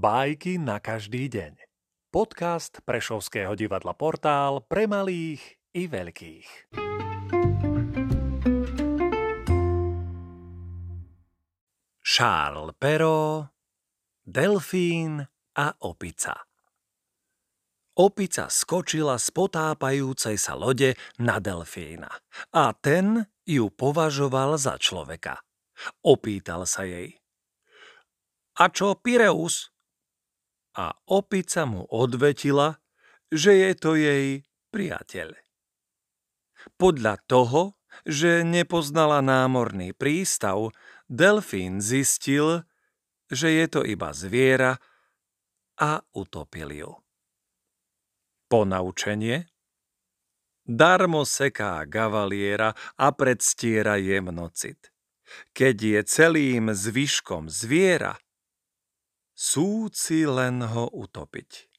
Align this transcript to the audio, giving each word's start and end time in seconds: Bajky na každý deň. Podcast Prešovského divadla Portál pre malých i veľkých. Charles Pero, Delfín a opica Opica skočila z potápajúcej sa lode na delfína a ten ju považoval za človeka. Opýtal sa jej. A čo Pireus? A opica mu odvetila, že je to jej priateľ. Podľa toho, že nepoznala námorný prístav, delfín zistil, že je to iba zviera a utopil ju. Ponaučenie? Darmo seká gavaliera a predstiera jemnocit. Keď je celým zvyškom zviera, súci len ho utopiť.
Bajky 0.00 0.56
na 0.56 0.80
každý 0.80 1.28
deň. 1.28 1.60
Podcast 2.08 2.80
Prešovského 2.88 3.52
divadla 3.52 3.92
Portál 3.92 4.64
pre 4.64 4.88
malých 4.88 5.60
i 5.76 5.84
veľkých. 5.92 6.72
Charles 12.00 12.72
Pero, 12.80 13.52
Delfín 14.24 15.20
a 15.60 15.66
opica 15.84 16.48
Opica 18.00 18.48
skočila 18.48 19.20
z 19.20 19.28
potápajúcej 19.36 20.40
sa 20.40 20.56
lode 20.56 20.96
na 21.20 21.36
delfína 21.44 22.08
a 22.56 22.72
ten 22.72 23.28
ju 23.44 23.68
považoval 23.68 24.56
za 24.56 24.80
človeka. 24.80 25.44
Opýtal 26.00 26.64
sa 26.64 26.88
jej. 26.88 27.20
A 28.56 28.72
čo 28.72 28.96
Pireus? 28.96 29.68
A 30.76 30.94
opica 31.10 31.66
mu 31.66 31.86
odvetila, 31.90 32.78
že 33.30 33.54
je 33.58 33.70
to 33.74 33.94
jej 33.98 34.46
priateľ. 34.70 35.34
Podľa 36.76 37.14
toho, 37.26 37.80
že 38.06 38.46
nepoznala 38.46 39.24
námorný 39.24 39.96
prístav, 39.96 40.70
delfín 41.10 41.82
zistil, 41.82 42.62
že 43.30 43.50
je 43.50 43.66
to 43.70 43.80
iba 43.86 44.10
zviera 44.14 44.78
a 45.80 46.02
utopil 46.14 46.70
ju. 46.70 46.92
Ponaučenie? 48.50 49.46
Darmo 50.66 51.26
seká 51.26 51.82
gavaliera 51.86 52.74
a 52.94 53.10
predstiera 53.10 53.98
jemnocit. 53.98 54.90
Keď 55.54 55.76
je 55.78 56.00
celým 56.06 56.74
zvyškom 56.74 57.46
zviera, 57.46 58.18
súci 59.50 60.22
len 60.30 60.62
ho 60.62 60.86
utopiť. 60.94 61.69